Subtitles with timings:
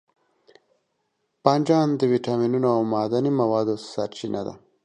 [1.43, 4.53] بانجان د ویټامینونو او معدني موادو سرچینه ده.